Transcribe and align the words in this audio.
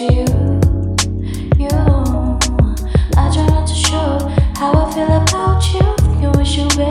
you. 0.00 0.24
You, 1.58 1.68
I 3.16 3.30
try 3.32 3.46
not 3.46 3.66
to 3.66 3.74
show 3.74 4.18
how 4.56 4.72
I 4.72 4.92
feel 4.92 5.16
about 5.22 5.62
you. 5.72 6.20
You 6.20 6.30
wish 6.32 6.58
you 6.58 6.68
were. 6.76 6.85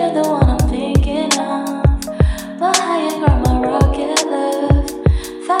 You're 0.00 0.22
the 0.22 0.28
one 0.30 0.48
I'm 0.48 0.58
thinking 0.70 1.32
of. 1.38 2.04
High 2.58 3.18
my 3.44 3.60
rocket 3.60 4.24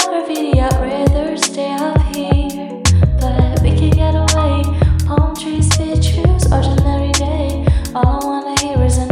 graffiti, 0.08 0.58
rather 0.80 1.36
stay 1.36 1.72
up 1.72 2.00
here. 2.14 2.80
But 3.20 3.60
we 3.62 3.70
can 3.76 3.90
get 3.90 4.14
away. 4.14 4.64
Palm 5.06 5.36
trees, 5.36 5.68
beach 5.76 6.08
views, 6.16 6.44
ordinary 6.50 7.12
day. 7.12 7.66
All 7.94 8.06
I 8.06 8.24
wanna 8.30 8.60
hear 8.62 8.82
is 8.82 8.96
an 8.96 9.10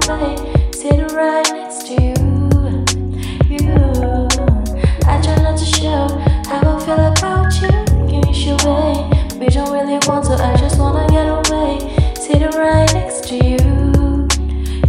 play. 0.00 0.34
Sitting 0.72 1.14
right 1.14 1.48
next 1.52 1.86
to 1.86 1.94
you. 2.06 2.14
You. 3.46 3.70
I 5.06 5.20
try 5.22 5.36
not 5.46 5.56
to 5.62 5.68
show 5.78 6.02
how 6.50 6.60
I 6.66 6.84
feel 6.84 7.02
about 7.12 7.52
you. 7.62 7.76
You. 8.42 8.56
We 9.38 9.46
don't 9.46 9.72
really 9.72 9.98
want 10.08 10.24
to, 10.26 10.34
I 10.34 10.56
just 10.56 10.80
wanna 10.80 11.12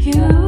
you. 0.06 0.43